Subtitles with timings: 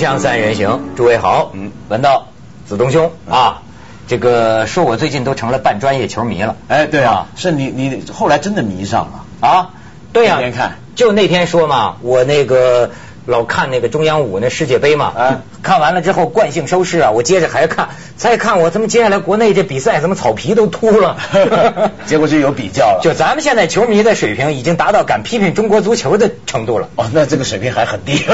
[0.00, 2.28] 锵三人行，诸位好，嗯，文道、
[2.66, 3.12] 子东兄。
[3.28, 3.60] 啊，
[4.08, 9.46] 这个说我最近都成了半专业球迷了，哎，对啊，是你你后来真的迷上了。
[9.46, 9.70] 啊？
[10.14, 10.78] 对呀、那天看。
[10.96, 12.92] 就那天说嘛，我那个
[13.30, 21.16] 老看那个中央五那世界杯嘛，啊看完了之后惯性收视啊，我接着还看，再看我他妈接下来国内这比赛怎么草皮都秃了，
[22.06, 23.00] 结果就有比较了。
[23.04, 26.88] 就咱们现在球迷的水平已经达到敢批评中国足球的程度了。
[26.96, 28.18] 哦，那这个水平还很低。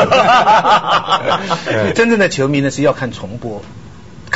[1.94, 3.62] 真正的球迷呢是要看重播，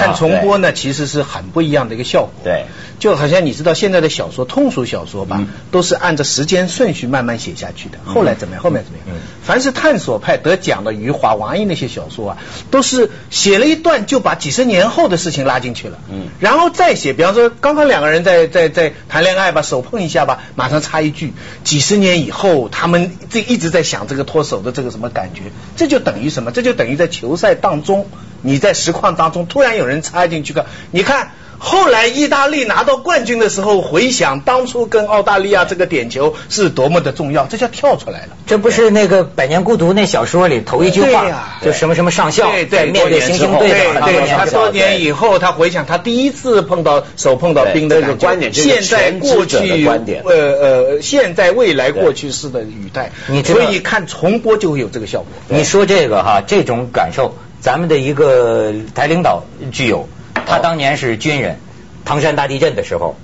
[0.00, 2.30] 看重播呢其实是很不一样的一个效果。
[2.44, 2.64] 对，
[2.98, 7.98] 就好像你知道现在的小说，通俗小说吧，嗯都是按照时间顺序慢慢写下去的。
[8.04, 8.62] 后来怎么样？
[8.62, 9.06] 后面怎么样？
[9.08, 12.38] 嗯凡是探索派得奖的余华、王毅那些小说啊，
[12.70, 15.98] 都是写了一段就把几十年后的事情拉进去了。
[16.10, 21.32] 嗯然后再写，比方说刚刚两个人在在在谈恋爱吧，手碰一下吧，马上插一句，
[21.64, 25.42] 几十年以后他们这一直在想这个脱手的这个什么感觉，
[25.76, 26.52] 这就等于什么？
[26.52, 28.06] 这就等于在球赛当中，
[28.42, 31.32] 你在实况当中突然有人插进去个，你看。
[31.62, 38.28] 后来意大利拿到冠军的时候，回想当初跟澳大利亚这个点球是多么的重要，这叫跳出来了。
[38.46, 55.28] 这不是那个《百年孤独》那小说里头一句话，就什么什么上校对面对星星队对他多年以后，他回想他第一次碰到手碰到冰的对这个观点这个现在过去观点呃呃，现在未来过去式的语态，你所以看重播就会有这个效果。
[55.48, 60.08] 你说这个哈，这种感受，咱们的一个台领导具有，
[60.46, 61.58] 他当年是军人，
[62.04, 63.16] 唐山大地震的时候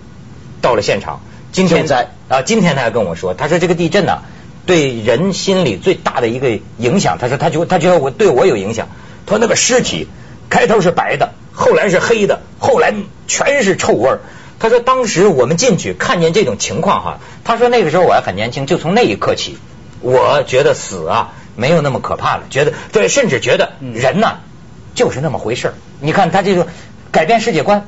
[0.60, 1.20] 到了现场，
[1.52, 4.18] 今天在啊，今天他还跟我说，他说这个地震呢、
[4.66, 8.88] 对人心里最大的一个影响，他说他觉他觉得我对我有影响，
[9.24, 10.06] 他说那个尸体
[10.50, 12.94] 开头是白的，后来是黑的，后来
[13.26, 14.20] 全是臭味儿。
[14.58, 19.56] 他说当时我们进去看见这种情况哈，他说那个时候我还很年轻，就从那一刻起，
[20.00, 24.38] 我觉得死啊没有那么可怕了，觉得对，甚至觉得人呐、
[24.94, 25.74] 就是那么回事儿。
[26.00, 26.66] 你看他这个
[27.10, 27.86] 改变世界观。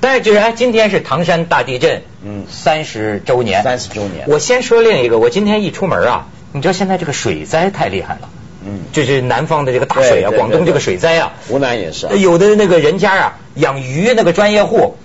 [0.00, 2.44] 但是就是哎，今天是唐山大地震，嗯。
[2.50, 4.26] 三十周年，三十周年。
[4.28, 8.28] 我先说另一个，我今天一出门啊，你知道现在这个水灾太厉害了，
[8.66, 8.80] 嗯。
[8.92, 12.06] 就是南方的这个大水啊，广东这个水灾啊，湖南也是。
[12.06, 14.98] 啊有的那个人家啊养鱼那个专业户，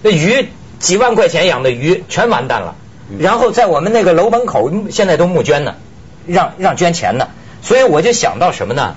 [0.00, 2.76] 那鱼几万块钱养的鱼全完蛋了，
[3.10, 3.18] 嗯。
[3.20, 5.74] 然后在我们那个楼门口现在都募捐呢，
[6.26, 7.28] 让让捐钱呢，
[7.66, 8.94] 所以我就想到什么呢？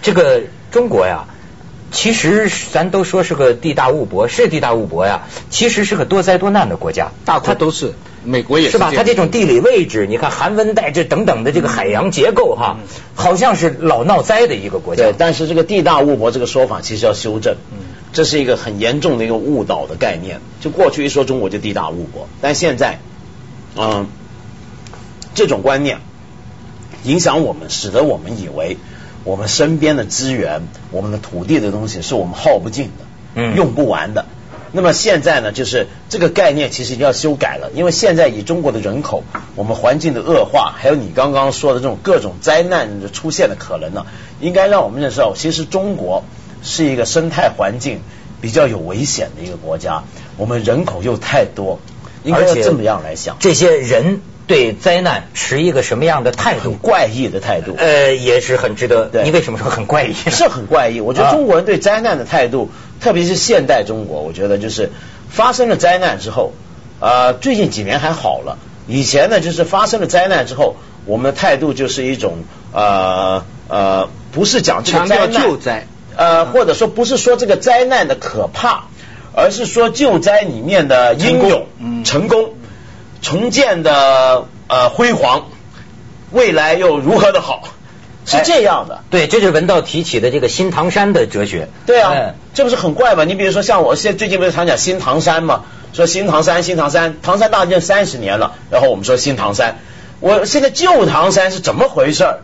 [0.00, 1.26] 这个中国呀。
[1.94, 7.12] 其实咱都说是个地大物博，是地大物博呀，其实是个多灾多难的国家。
[7.26, 7.92] 大国都是，
[8.24, 8.90] 美国也是吧？
[8.96, 12.78] 它这种地理位置，你看寒温带这等等的这个海洋结构哈，
[13.14, 15.14] 好像是老闹灾的一个国家对，。
[15.18, 17.56] 但是这个地大物博这个说法其实要修正，
[18.14, 20.40] 这是一个很严重的一个误导的概念。
[20.62, 23.00] 就过去一说中国就地大物博，但现在，
[23.76, 24.06] 嗯，
[25.34, 25.98] 这种观念
[27.04, 28.78] 影响我们，使得我们以为
[29.24, 33.04] 我们身边的资源、我们的土地的东西是我们耗不尽的，
[33.34, 34.26] 嗯用不完的。
[34.74, 39.22] 那么现在呢，就是这个概念其实要修改了，因为现在以中国的人口，
[39.54, 44.06] 我们环境的恶化，还有你刚刚说的这种各种灾难的出现的可能呢，
[44.40, 46.24] 应该让我们认识到，其实中国
[46.62, 48.00] 是一个生态环境
[48.40, 50.04] 比较有危险的一个国家，
[50.38, 51.78] 我们人口又太多，
[52.24, 56.60] 应该而且要这么样来想，这些人对灾难持一个什么样的态度？
[56.60, 57.74] 很怪异的态度。
[57.78, 59.06] 呃，也是很值得。
[59.06, 60.16] 对你为什么说很怪异呢？
[60.30, 61.00] 是很怪异。
[61.00, 62.70] 我觉得啊中国人对灾难的态度，
[63.00, 64.90] 特别是现代中国，我觉得就是
[65.30, 66.52] 发生了灾难之后，
[67.00, 68.58] 呃，最近几年还好了。
[68.86, 70.76] 以前呢，就是发生了灾难之后，
[71.06, 78.88] 我们的态度就是一种呃呃，不是讲这个强调灾难救灾，呃，或者说不是说这个灾难的可怕，
[79.34, 82.50] 而是说救灾里面的英勇、嗯成功、
[83.22, 85.46] 重建的呃辉煌，
[86.32, 87.62] 未来又如何的好，
[88.26, 89.02] 是哎这样的。
[89.08, 91.68] 对，这就是文道提起的这个新唐山的哲学。
[91.86, 93.24] 对啊嗯，这不是很怪吗？
[93.24, 99.78] 你比如说像我现在最近不是常讲新唐山嘛，说新唐山，新唐山，唐山大地震三十年了，然后我们说新唐山，
[100.20, 102.40] 我现在旧唐山是怎么回事儿？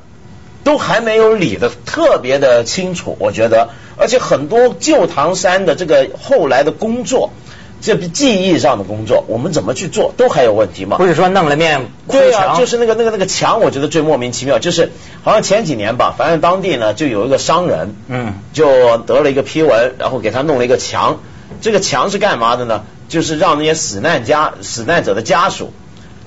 [0.64, 7.30] 都还没有理的特别的清楚，我觉得，而且很多旧唐山的这个后来的工作，
[7.80, 10.96] 这记忆上的工作，我们怎么去做，都还有问题嘛。
[10.96, 14.92] 不是说弄了面对啊，墙，就是那个那个那个墙，我觉得最莫名其妙，就是
[15.22, 21.20] 好像前几年吧，反正当地呢就有一个商人，嗯就得了一个批文，然后给他弄了一个墙。
[21.60, 22.84] 这个墙是干嘛的呢？
[23.08, 25.72] 就是让那些死难家、死难者的家属，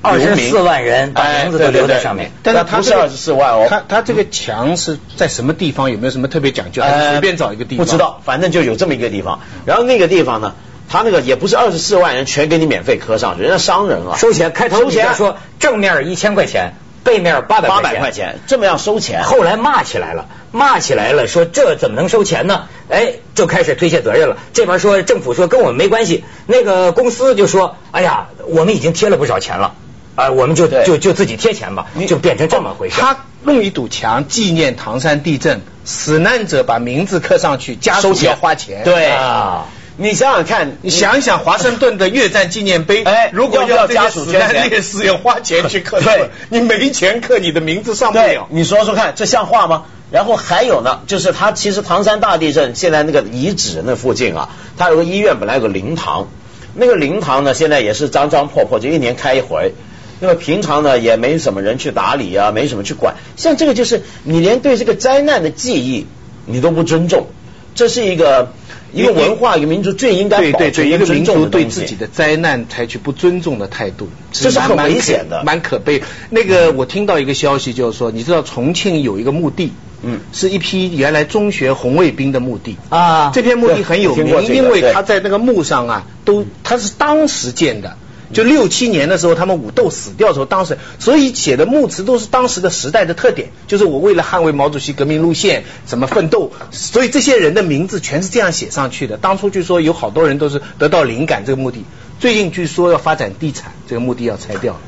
[0.02, 2.32] 二十四万人把哎名字都留在上面。
[2.42, 5.92] 但是不是这个二十四万哦，他他这个墙是在什么地方？
[5.92, 6.82] 有没有什么特别讲究？
[6.82, 7.86] 还是呃随便找一个地方？
[7.86, 9.42] 不知道，反正就有这么一个地方。
[9.66, 10.56] 然后那个地方呢，
[10.92, 16.74] 他那个也不是二十四万人全给你免费刻上去，人家商人啊，收钱，开头收钱说正面一千块钱，
[17.06, 19.24] 背面八百八百块钱，这么样收钱？
[19.24, 22.68] 后来骂起来了，骂起来了，说这怎么能收钱呢？
[22.90, 24.36] 哎，就开始推卸责任了。
[24.52, 29.76] 这边说政府说跟我们没关系，那个公司就说，哎呀，我们已经贴了不少钱了，
[30.16, 33.00] 啊，我们就就就自己贴钱吧，就变成这么回事。
[33.00, 38.84] 他弄一堵墙纪念唐山地震，死难者把名字刻上去，家属要花钱。
[38.84, 39.68] 对啊。
[40.02, 48.48] 你想想看，你想一想华盛顿的越战纪念碑，哎，如果要家属捐钱，烈士要花钱去刻，对，你没钱刻你的名字上不了。
[48.50, 49.84] 你说说看，这像话吗？
[50.10, 56.30] 然后还有呢，就是他其实唐山大地震现在那个遗址那附近啊，他有个医院，本来有个灵堂，
[56.74, 59.76] 那个灵堂呢现在也是脏脏破破，就一年开一回。
[60.20, 63.18] 那么平常呢也没什么人去打理啊，没什么去管。
[63.38, 66.08] 像这个就是你连对这个灾难的记忆
[66.48, 67.28] 你都不尊重，
[67.76, 68.52] 这是一个。
[68.94, 76.04] 一个文化，一个民族最应该对对对，一个民族对自己的灾难采取不尊重的态度，这是很危险的，蛮可悲。
[76.30, 79.72] 那个我听到一个消息，就是说，你知道重庆有一个墓地，
[80.04, 83.32] 嗯，是一批原来中学红卫兵的墓地啊。
[83.34, 87.96] 这片墓地很有名，因为他在那个墓上啊，都他是当时建的。
[88.34, 99.18] 就六七年的时候，他们武斗死掉的时候，当时所以写的墓词都是当时的时代的特点，就是我为了捍卫毛主席革命路线，怎么奋斗，所以这些人的名字全是这样写上去的。
[99.18, 101.84] 当初据说有好多人都是得到灵感这个墓地，
[102.20, 104.80] 最近据说要发展地产，这个墓地要拆掉了，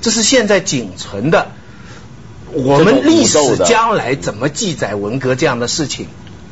[0.00, 1.52] 这是现在仅存的。
[2.52, 6.08] 我们历史将来怎么记载文革这样的事情？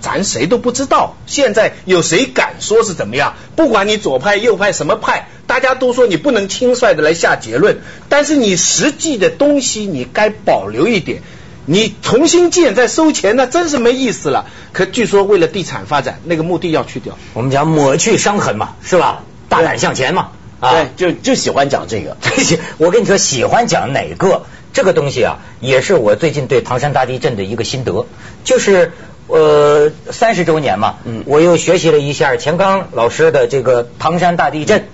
[0.09, 3.35] 咱谁都不知道，现在有谁敢说是怎么样？
[3.57, 7.81] 不管你左派右派什么派，大家都说你不能轻率的来下结论。
[8.09, 11.21] 但是你实际的东西你该保留一点，
[11.67, 14.47] 你重新建再收钱那真是没意思了。
[14.73, 17.19] 可据说为了地产发展，那个墓地要去掉。
[17.35, 19.25] 我们讲抹去伤痕嘛，是吧？
[19.51, 20.31] 大胆向前嘛，
[20.61, 22.17] 啊，就就喜欢讲这个。
[22.79, 28.07] 我跟你说，喜欢讲哪个这个东西啊，也是我最近对唐山大地震的一个心得，
[28.43, 28.93] 就是。
[29.29, 34.89] 呃，三十周年嘛，嗯，我又学习了一下钱刚老师的这个唐山大地震。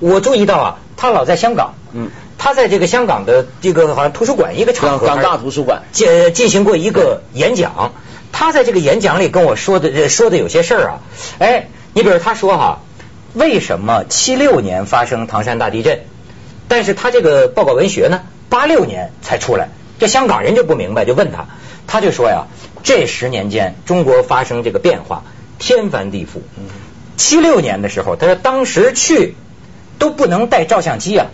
[0.00, 7.92] 我注意到啊，他老在香港，嗯，他在这个香港的这个好像图书馆一个场合，港大图书馆进进行过一个演讲。
[8.32, 10.98] 他在这个演讲里跟我说的说的有些事儿啊，
[11.38, 12.80] 哎，你比如他说哈，
[13.34, 16.00] 为什么七六年发生唐山大地震，
[16.68, 19.68] 但是他这个报告文学呢，八六年才出来，
[19.98, 21.46] 这香港人就不明白，就问他，
[21.86, 22.46] 他就说呀。
[22.88, 25.22] 这十年间，中国发生这个变化，
[25.58, 26.40] 天翻地覆。
[27.18, 29.34] 七六年的时候，他说当时去
[29.98, 31.26] 都不能带照相机啊，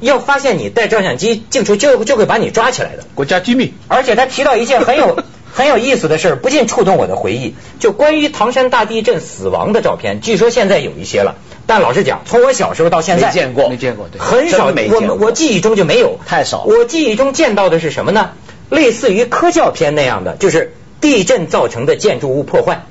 [0.00, 3.06] 要发现你带照相机进出，就就会把你抓起来的。
[3.14, 3.72] 国家机密。
[3.88, 5.16] 而且他提到一件很有
[5.50, 7.54] 很有意思的事，不禁触动我的回忆。
[7.80, 14.66] 就关于唐山大地震死亡的照片，据说现在有一些了，但老实讲，从我小时候到现在没见过，没见过，对，很少。
[14.66, 16.64] 我我记忆中就没有，太少。
[16.64, 18.32] 我记忆中见到的是什么呢？
[18.68, 20.74] 类似于科教片那样的，就是。
[21.00, 22.84] 地震造成的建筑物破坏，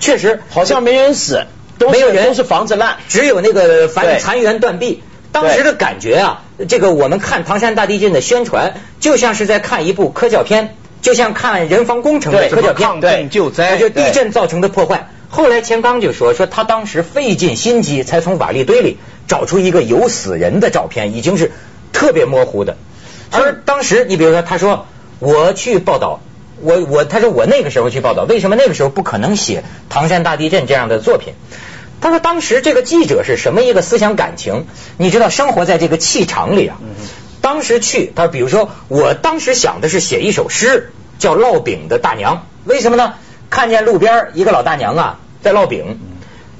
[0.00, 1.46] 确实好像没人死，
[1.78, 5.02] 没有人是房子烂，只有那个残残垣断壁。
[5.30, 12.88] 当时的感觉啊，这个我们看唐山大地震的宣传，就像是在看一部科教片，就像看人防工程的科教片。
[12.88, 15.08] 抗震，救灾就地震造成的破坏。
[15.28, 21.50] 后来钱刚就说说他当时费尽心机才从瓦砾堆里找出一个有死人的照片，已经是
[21.92, 22.76] 特别模糊的。
[23.32, 24.86] 而当时你比如说他说
[25.18, 26.20] 我去报道。
[26.64, 31.34] 我我他说我那个时候去报道，为什么那个时候不可能写唐山大地震这样的作品？
[32.00, 34.66] 他说当时这个记者是什么一个思想感情？
[34.96, 36.78] 你知道生活在这个气场里啊。
[37.40, 42.46] 当时去他比如说，我当时想的是写一首诗，叫烙饼的大娘。
[42.64, 43.14] 为什么呢？
[43.50, 46.00] 看见路边一个老大娘啊在烙饼，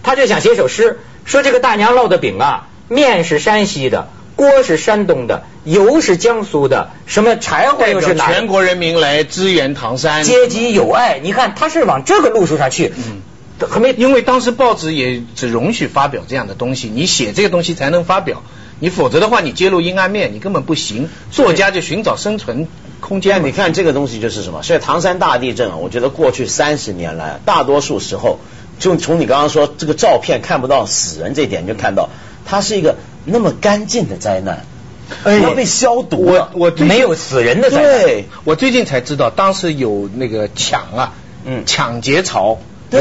[0.03, 4.09] 他就想写首诗，说这个大娘烙的饼啊，面是山西的。
[4.37, 8.27] 锅是山东的，油是江苏的，什么柴火又是哪？
[8.33, 11.21] 全国人民来支援唐山，阶级友爱。
[11.23, 12.93] 你看，他是往这个路数上去。
[12.97, 18.43] 嗯，还没，因为当时报纸也只容许发表这样的东西，你写这个东西才能发表，
[18.81, 21.09] 你否则的话，你揭露阴暗面，你根本不行。
[21.31, 22.67] 作家就寻找生存
[23.01, 23.45] 空间。
[23.45, 24.65] 你看这个东西就是什么？
[24.65, 28.41] 所以唐山大地震啊，我觉得过去三十年来，大多数时候，
[28.81, 32.11] 就从你刚刚说这个照片看不到死人这点，就看到
[32.45, 32.97] 它是一个。
[33.25, 34.65] 那么干净的灾难，
[35.43, 38.03] 要被消毒我我没有死人的灾难。
[38.03, 41.13] 对，我最近才知道，当时有那个抢啊，
[41.45, 42.59] 嗯，抢劫潮，
[42.91, 42.99] 有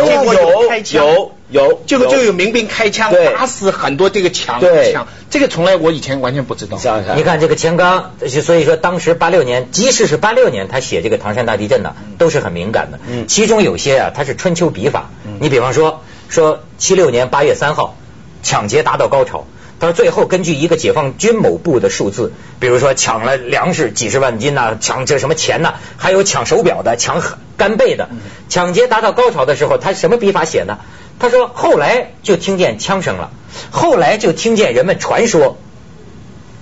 [0.93, 4.59] 有有，就就有民兵开枪打死很多这个抢
[4.91, 6.79] 抢，这个从来我以前完全不知道。
[7.15, 12.99] 你看这个钱刚，所以说当时八六年，即使是八六年，他写这个唐山大地震呢，都是很敏感的。
[13.07, 15.09] 嗯，其中有些啊，他是春秋笔法。
[15.25, 15.37] 嗯。
[15.39, 17.95] 你比方说说七六年八月三号，
[18.41, 19.45] 抢劫达到高潮。
[19.83, 27.21] 他说最后根据一个解放军某部的数字，比如说抢了粮食几十万斤呐、抢这什么钱呐、还有抢手表的、抢
[27.57, 28.07] 干贝的，
[28.47, 30.77] 抢劫达到高潮的时候，他什么笔法写呢？
[31.19, 33.31] 他说后来就听见枪声了，
[33.71, 35.57] 后来就听见人们传说，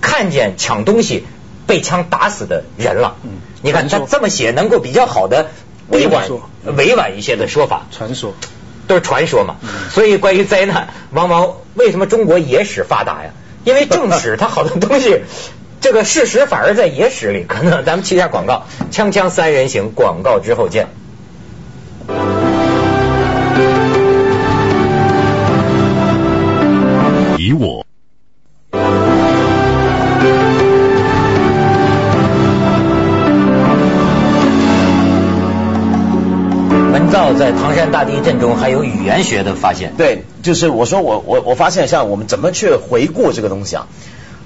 [0.00, 1.24] 看见抢东西
[1.68, 3.18] 被枪打死的人了。
[3.22, 3.30] 嗯
[3.62, 5.52] 你看他这么写，能够比较好的
[5.86, 6.28] 委婉
[6.76, 7.86] 委婉一些的说法。
[7.92, 8.34] 传说。
[8.86, 9.56] 都是传说嘛。
[9.62, 13.30] 嗯所以关于灾难，往往为什么中国野史发达呀？
[13.64, 15.20] 因为正史它好多东西，
[15.80, 17.44] 这个事实反而在野史里。
[17.48, 20.88] 可能咱们去一下广告，锵锵三人行，广告之后见。
[37.34, 39.94] 在唐山大地震中还有语言学的发现。
[39.96, 43.86] 对，就是我说我我我发现，像我们怎么去回顾这个东西啊？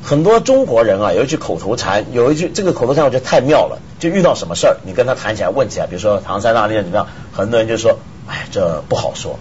[0.02, 3.78] 很多中国人啊，有一句口头禅，有一句这个口头禅，我觉得太妙了。
[3.99, 9.38] 就遇到什么事儿，你跟他谈起来、问起来，比如说唐山大地震怎么样，很多人就说：“哎，这不好说。”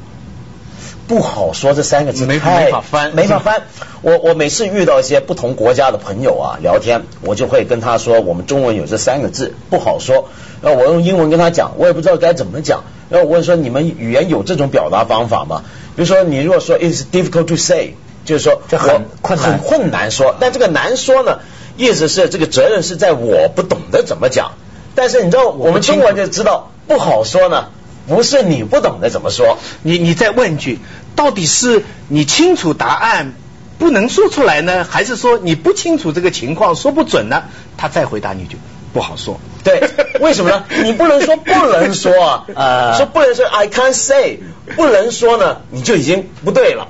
[1.08, 3.62] 不好说这三个字没太没法翻没法翻。
[4.02, 10.30] 我我每次遇到一些不同国家的朋友啊聊天，我就会跟他说，我们中文有这三个字不好说。
[10.64, 12.86] 然后我用英文跟他讲，我也不知道该怎么讲。
[13.10, 15.64] 然后我问说，你们语言有这种表达方法吗？
[15.96, 17.94] 比如说，你如果说 it's difficult to say，
[18.26, 20.36] 就是说这很困难很困难说。
[20.40, 21.40] 但这个难说呢，
[21.78, 24.54] 意思是这个责任是在我不懂得怎么讲。
[24.96, 27.68] 但是你知道，我们中国人就知道不好说呢，
[28.08, 29.58] 不是你不懂得怎么说。
[29.84, 30.80] 你你再问一句，
[31.16, 33.34] 到底是你清楚答案
[33.78, 37.44] 不能说出来呢，还是说你不清楚这个情况说不准呢？
[37.78, 38.58] 他再回答你就
[38.96, 39.38] 不好说。
[39.62, 39.82] 对，
[40.22, 40.64] 为什么呢？
[40.86, 44.40] 你不能说 不能说啊，呃说不能说 I can't say，
[44.78, 46.88] 不能说呢，你就已经不对了。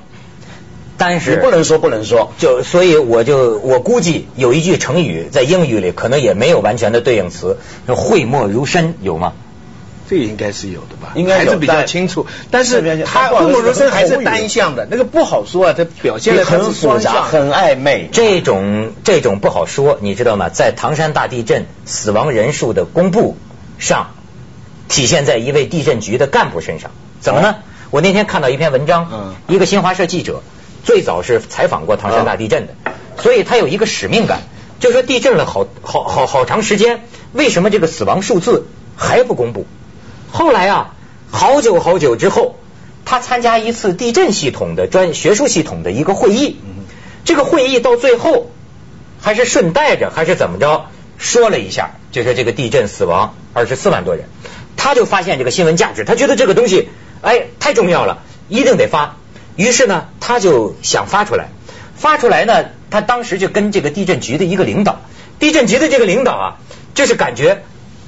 [0.98, 7.58] 但是你不能说不能说，就所以我就我估计有一句成语在英语里可能也没有完全的对应词，
[7.88, 9.32] 叫讳莫如深，有吗？
[10.08, 12.26] 这个应该是有的吧，应该是比较清楚。
[12.50, 18.08] 但是他但不好意思讳莫如深还是单向的，那个不好说啊，他表现的很复杂，很暧昧。
[18.12, 20.48] 这种这种不好说，你知道吗？
[20.48, 23.36] 在唐山大地震死亡人数的公布
[23.78, 24.10] 上，
[24.88, 26.90] 体现在一位地震局的干部身上。
[27.20, 27.56] 怎么呢？
[27.90, 30.42] 我那天看到一篇文章，嗯一个新华社记者
[30.84, 32.74] 最早是采访过唐山大地震的，
[33.16, 34.40] 所以他有一个使命感，
[34.80, 39.66] 就说地震了好好好好长时间，为什么这个死亡数字还不公布？
[40.30, 40.94] 后来啊，
[41.30, 42.56] 好久好久之后，
[43.04, 46.58] 他参加一次地震系统的专学术系统的一个会议，
[47.24, 48.50] 这个会议到最后
[49.20, 54.26] 还是顺带着还是怎么着说了一下，就说这个地震死亡二十四万多人，
[54.76, 56.88] 他就发现这个新闻价值，他觉得这个东西
[57.22, 59.16] 哎太重要了，一定得发。
[59.56, 61.48] 于是呢，他就想发出来，
[61.96, 65.00] 发出来呢，他当时就跟这个地震局的一个领导，
[65.38, 66.56] 地震局的这个领导啊，
[66.94, 67.62] 就是感觉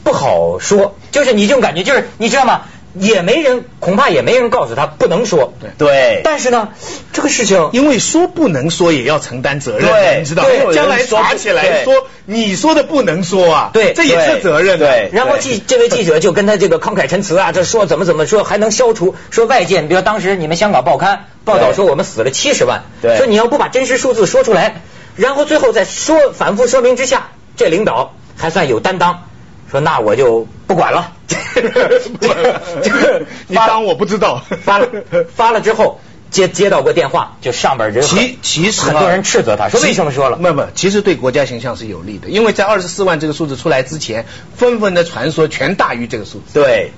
[0.09, 2.63] 不好说，就是你这种感觉，就是你知道吗？
[2.95, 5.53] 也没人，恐怕也没人告诉他不能说。
[5.61, 6.71] 对对，但是呢，
[7.13, 10.45] 这个事情因为说不能说也要承担责任你知道？
[10.73, 14.79] 将来查起来说你说的不能说啊，对这也是责任。
[14.79, 24.81] 对然后记 这位记者就跟他这个慷慨陈词啊，这说怎么怎么说，还能消除说外界，比如当时你们香港报刊报道说我们死了七十万，对说你要不把真实数字说出来，
[25.15, 29.28] 然后最后在说反复说明之下，这领导还算有担当，
[29.71, 34.45] 说那我就不管了， 这个你当我不知道。
[34.63, 34.89] 发了
[35.35, 36.01] 发了之后。
[36.31, 40.37] 接接到过电话，就上边人其其实啊很多人斥责他，说为什么说了？
[40.37, 46.53] 不不，其实对国家形象是有利的，因为在二十四万这个数字出来之前，纷纷的传说全大于这个数字。
[46.53, 46.93] 对，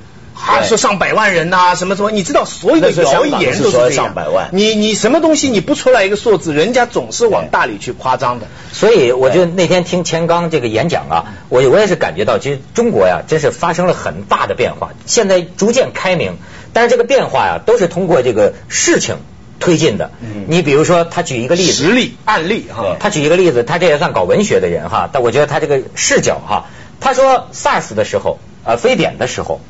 [0.47, 3.89] 啊，说上百万人呐、什么什么，你知道所有的谣言都是这样。
[3.89, 8.47] 说上百万你你什么东西你不出来一个数字，人家总是往大里去夸张的。
[8.73, 16.37] 所以我就那天听钱刚这个演讲啊，我我也是感觉到，其实中国呀，真是发生了很大的变化，现在逐渐开明，
[16.73, 19.17] 但是这个变化呀，都是通过这个事情
[19.59, 20.11] 推进的。
[20.23, 26.65] 嗯你比如说，他举一个例子，实例案例哈，他举一个例子，他这也算搞文学的人哈，但我觉得他这个视角哈，
[27.01, 29.61] 他说 SARS 的时候，呃，非典的时候，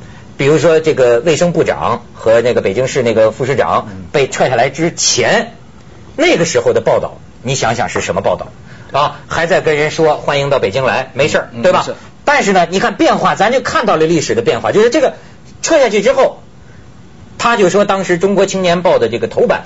[0.41, 5.53] 比如说这个卫生部长和那个北京市那个副市长被踹下来之前，
[6.17, 8.49] 那个时候的报道，你想想是什么报道
[8.91, 9.21] 啊？
[9.29, 11.87] 还在跟人说欢迎到北京来，没事儿，对吧？
[12.25, 15.13] 但是呢，你看变化，咱就看到了历史的变化，就是这个
[15.61, 16.39] 撤下去之后，
[17.37, 19.65] 他就说当时《中国青年报》的这个头版，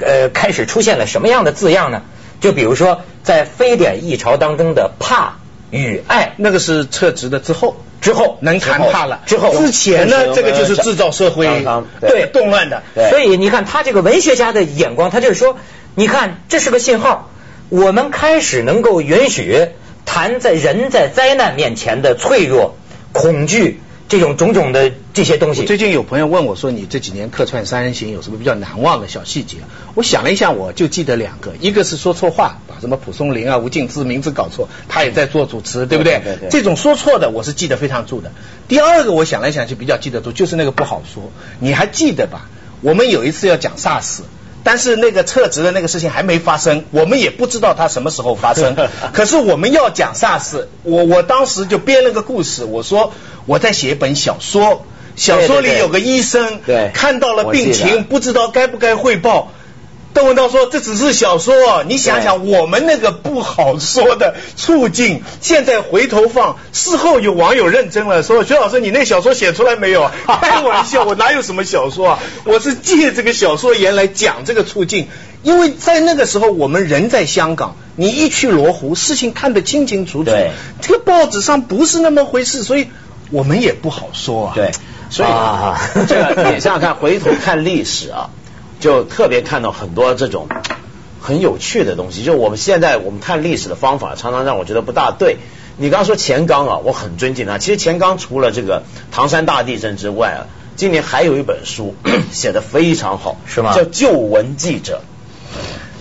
[0.00, 2.02] 呃，开始出现了什么样的字样呢？
[2.40, 5.36] 就比如说在非典疫潮当中的怕
[5.70, 7.76] 与爱那个是撤职的之后。
[8.00, 11.64] 之后，能谈判了之后之前呢，这个就是制造社会
[12.00, 12.82] 对动乱的。
[13.10, 15.56] 所以你看他这个文学家的眼光，他就是说，
[15.94, 17.30] 你看这是个信号，
[17.68, 19.68] 我们开始能够允许
[20.04, 22.76] 谈在人在灾难面前的脆弱、
[23.12, 25.64] 恐惧这种种种的这些东西。
[25.64, 29.58] 最近有朋友问我说：“你这几年客串三人行有什么比较难忘的小细节？”
[29.94, 36.20] 我想了一下，我就记得两个，一个是说错话，把什么蒲松龄啊、吴敬之名字搞错，他也在做主持，对不对？
[36.20, 38.32] 对对对这种说错的，我是记得非常住的。
[38.66, 42.48] 第二个，我想来想去比较记得住，就是那个不好说，你还记得吧？
[42.80, 44.20] 我们有一次要讲 SARS。
[44.64, 48.76] 但是那个撤职的那个事情还没发生，我们也不知道它什么时候发生。
[49.14, 53.14] 可是我们要讲 SARS，我我当时就编了个故事，我说
[53.48, 54.84] 我在写一本小说，
[55.16, 59.50] 小说里有个医生，对看到了病情，不知道该不该汇报。
[60.14, 70.12] 邓文道说：“这只是小说，你想想我们那个不好说的处境，现在回头放，事后有网友认真了，说薛老师，你那小说写出来没有啊？
[70.42, 72.18] 开玩笑，我哪有什么小说啊？
[72.44, 75.08] 我是借这个小说言来讲这个处境，
[75.42, 80.32] 因为在那个时候我们人在香港，你一去罗湖，事情看得清清楚楚，
[80.80, 82.88] 这个报纸上不是那么回事，所以
[83.30, 84.52] 我们也不好说啊。
[84.54, 84.70] 对，
[85.10, 88.30] 所以啊这个你想想看，回头看历史啊，
[88.80, 90.48] 就特别看到很多这种
[91.20, 92.22] 很有趣的东西。
[92.24, 95.36] 就我们现在我们看历史的方法，常常让我觉得不大对。
[95.76, 97.58] 你刚刚说钱刚啊，我很尊敬他。
[97.58, 98.82] 其实钱刚除了这个
[99.12, 100.40] 唐山大地震之外啊，
[100.74, 101.94] 今年还有一本书
[102.32, 105.02] 写的非常好，是吗叫《旧闻记者》。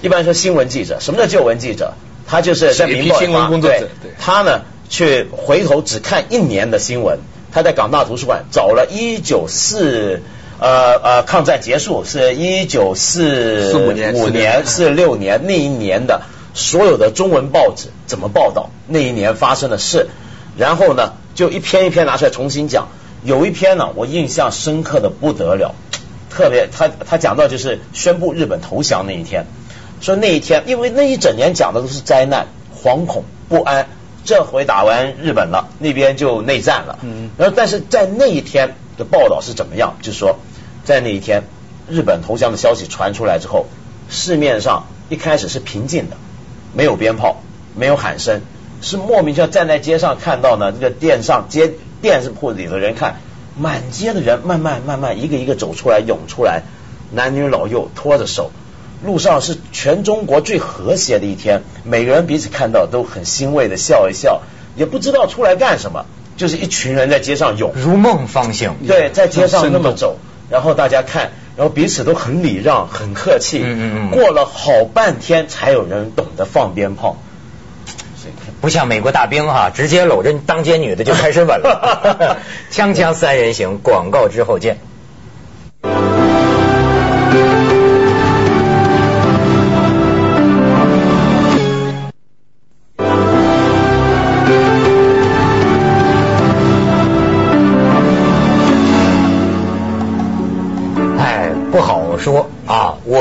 [0.05, 1.93] 一般说新闻记者，什么叫旧闻记者？
[2.27, 7.19] 他就是在是一批明报新闻工作者对对他呢去回头只看一年的新闻，
[7.51, 10.21] 他在港大图书馆找了一九四
[10.59, 16.21] 呃呃抗战结束是一九四45年五年四六年那一年的
[16.53, 20.07] 所有的中文报纸怎么报道那一年发生的事，
[20.57, 22.87] 然后呢就一篇一篇拿出来重新讲。
[23.23, 25.75] 有一篇呢我印象深刻的不得了，
[26.29, 29.45] 特别他他讲到就是宣布日本投降那一天。
[29.99, 32.47] 说那一天，因为那一整年讲的都是灾难、
[32.83, 33.87] 惶恐、不安。
[34.27, 36.99] 这回打完日本了，那边就内战了。
[37.01, 39.95] 嗯然后但是在那一天的报道是怎么样？
[40.01, 40.39] 就是说，
[40.83, 41.43] 在那一天，
[41.87, 43.67] 日本投降的消息传出来之后，
[44.09, 46.17] 市面上一开始是平静的，
[46.73, 47.37] 没有鞭炮，
[47.73, 48.41] 没有喊声，
[48.81, 53.21] 是莫名其妙站在街上看到呢，这个店上街电视铺里的人看，
[53.57, 56.63] 满街的人慢慢慢慢一个一个走出来，涌出来，
[57.13, 58.51] 男女老幼拖着手。
[59.05, 64.41] 路上是全中国最和谐的一天，每个人彼此看到都很欣慰的笑一笑，
[64.75, 66.05] 也不知道出来干什么，
[66.35, 68.75] 就是一群人在街上涌，如梦方醒。
[68.87, 70.17] 对，在街上那么走，
[70.49, 73.61] 然后大家看，然后彼此都很礼让、很客气。
[73.63, 77.17] 嗯嗯嗯过了好半天，才有人懂得放鞭炮。
[78.59, 82.39] 不像美国大兵哈，直接搂着当街女的就开始吻了。
[82.73, 84.79] 锵锵三人行，广告之后见。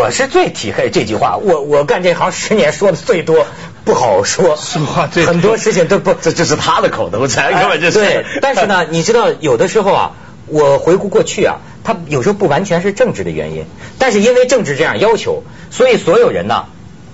[0.06, 3.44] 我是最体会这句话，我我干这行十年说的最多，
[3.84, 4.54] 不好说。
[4.54, 7.98] 说话最很多事情都不，这就是他的口头禅，根本就是。
[7.98, 10.12] 对，但是呢， 你知道有的时候啊，
[10.46, 13.64] 我回顾过去啊，他有时候不完全是政治的原因，
[13.98, 15.42] 但是因为政治这样要求，
[15.72, 16.66] 所以所有人呢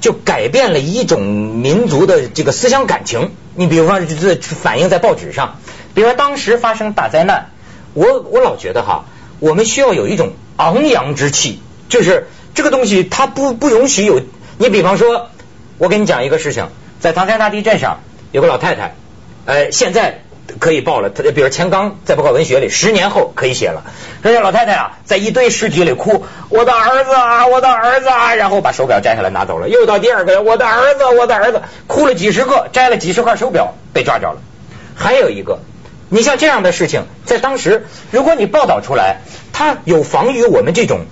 [0.02, 3.30] 就改变了一种民族的这个思想感情。
[3.54, 5.60] 你比如说，这反映在报纸上，
[5.94, 7.52] 比如说当时发生大灾难，
[7.94, 9.06] 我我老觉得哈，
[9.38, 14.20] 我们需要有一种昂扬之气，就是这个东西它不不允许有。
[14.58, 15.28] 你比方说，
[15.78, 16.68] 我给你讲一个事情，
[17.00, 18.94] 在唐山大地震上有个老太太，
[19.46, 20.20] 呃，现在
[20.60, 23.82] 可以报了，他比如钱刚在报告文学里，十年后可以写了。
[24.22, 29.68] 说这老太太啊，在一堆尸体里哭，我的儿子啊，我的儿子啊，然后把手表摘下来拿走了。
[29.68, 34.40] 又到第二个，我的儿子，我的儿子，哭了几十个，摘了几十块手表，被抓着了。
[34.94, 35.60] 还有一个，
[36.10, 41.06] 你像这样的事情，在当时，如果你报道出来，它有防于我们这种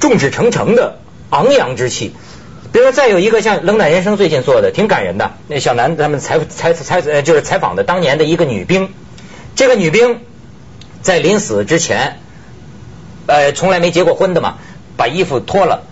[0.00, 0.98] 众志成城的
[1.30, 2.14] 昂扬之气。
[2.72, 5.32] 比如说，再有一个像《冷暖人生》最近做的，挺感人的。
[5.48, 8.90] 那小南他们采采采呃，就是采访的当年的一个女兵，
[9.54, 10.20] 这个女兵
[11.00, 12.18] 在临死之前，
[13.26, 14.58] 呃，从来没结过婚的嘛，
[14.98, 15.84] 把衣服脱了，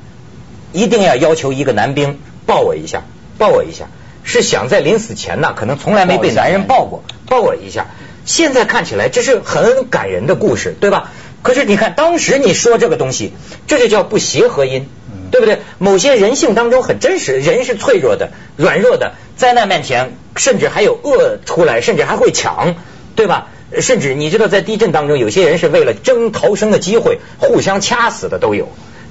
[0.73, 3.05] 一定要要求一个男兵抱我一下，
[3.39, 3.87] 抱我一下，
[4.23, 7.87] 是想在临死前呢，可能从来没被男人抱过，抱我一下。
[8.27, 11.13] 现在看起来这是很感人的故事，对吧？
[11.45, 13.33] 可是你看当时你说这个东西，
[13.69, 14.89] 这就叫不协和音。
[15.31, 15.63] 对不对？
[15.79, 22.77] 某些人性当中很真实，人是脆弱的、软弱的，灾难面前甚至还有恶出来，甚至还会抢，
[23.17, 23.49] 对吧？
[23.81, 28.69] 甚至你知道，在地震当中，有些人是为了争逃生的机会，互相掐死的都有。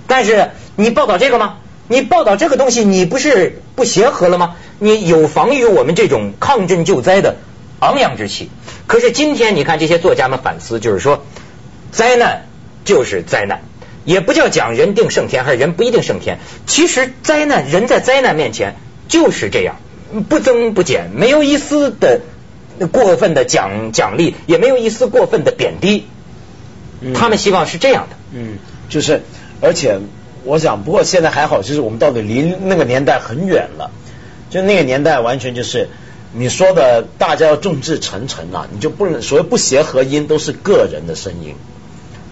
[0.08, 1.58] 但是你报道这个吗？
[1.90, 4.56] 你你报道这个东西，你不是不协和了吗？
[4.80, 7.36] 你有防于我们这种抗震救灾的
[7.82, 8.50] 昂扬之气。
[8.88, 11.26] 可是今天你看这些作家们反思，就是说
[11.94, 12.48] 灾难
[12.84, 13.62] 就是灾难，
[14.04, 16.40] 也不叫讲人定胜天，还是人不一定胜天。
[16.66, 18.76] 其实灾难，人在灾难面前
[19.08, 19.78] 就是这样，
[20.28, 22.22] 不增不减，没有一丝的
[22.92, 26.08] 过分的奖奖励，也没有一丝过分的贬低。
[27.14, 28.16] 他们希望是这样的。
[28.34, 28.58] 嗯，
[28.90, 29.22] 就是，
[29.62, 30.00] 而且
[30.44, 33.92] 我想，不过现在还好，就是我们到底离那个年代很远了。
[34.50, 35.90] 就那个年代，完全就是
[36.34, 41.56] 你说的，大家要众志成城啊，你就不能所谓不协和音都是个人的声音。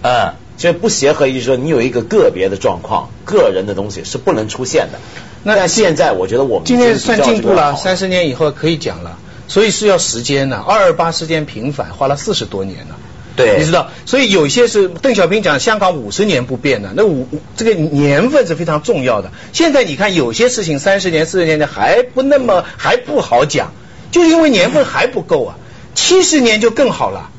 [0.02, 4.98] 嗯，就不协和就是说你有一个个别的状况，个人的东西是不能出现的。
[5.44, 10.56] 那但现在我觉得我们今天算进步了，三十十年以后可以讲了，所以是要时间的。
[10.56, 12.96] 二二八事件平反花了四十多年了。
[13.34, 19.30] 对，你知道，所以有些是邓小平讲香港五十年不变的，那五这个年份是非常重要的。
[19.54, 23.72] 现在你看有些事情三十年、四十年的还不那么还不好讲，
[24.10, 25.56] 就因为年份还不够啊。
[25.94, 27.30] 七十年就更好了，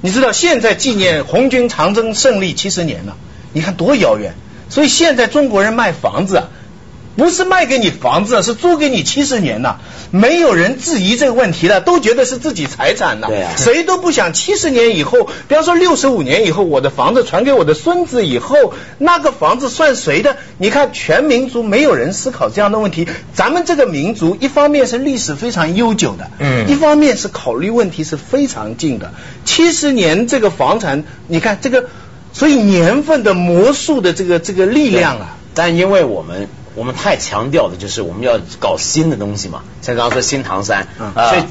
[0.00, 3.16] 你知道现在纪念红军长征胜利七十年了，
[3.52, 4.34] 你看多遥远。
[4.70, 6.48] 所以现在中国人卖房子啊。
[7.18, 9.80] 不是卖给你房子，是租给你七十年了，
[10.12, 13.26] 没有人质疑这个问题的，都觉得是自己财产了。
[13.26, 20.36] 对啊，谁都不想七十年以后，比方说六十五年以后，我的房子传给我的孙子以后，那个房子算谁的？
[20.58, 23.08] 你看，全民族没有人思考这样的问题。
[23.34, 29.12] 咱们这个民族，一方面是历史非常悠久的，嗯，一方面是考虑问题是非常近的。
[29.44, 31.86] 七十年这个房产，你看这个，
[32.32, 36.48] 所以年份的魔术的这个这个力量啊，但因为我们。
[36.78, 41.42] 我们太强调的就是我们要搞新的东西嘛，像刚刚说新唐山，所以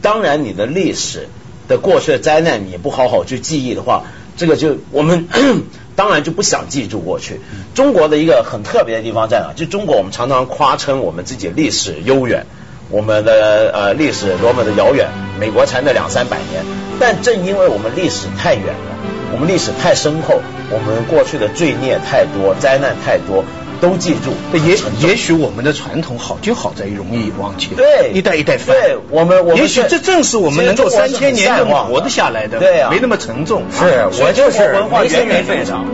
[0.00, 1.28] 当然你的历史
[1.68, 4.04] 的过去的灾难你不好好去记忆的话，
[4.36, 5.28] 这个就我们
[5.94, 7.40] 当然就不想记住过去。
[7.74, 9.52] 中国的一个很特别的地方在哪？
[9.54, 12.46] 就中国我们常常夸称我们自己历史悠远，
[12.88, 15.08] 我们的呃历史多么的遥远，
[15.38, 16.64] 美国才那两三百年，
[16.98, 18.96] 但正因为我们历史太远了，
[19.32, 23.44] 我们历史太深厚，我们过去的罪孽太多，灾难太多。
[23.82, 33.64] 都记住，也也许我们的传统好就好在容易忘记，对，一代一代翻，对，我们我们也许这正是我们能够三千年能活得下来的，对啊，没那么沉重。
[33.72, 35.84] 是我就是文化源远非常。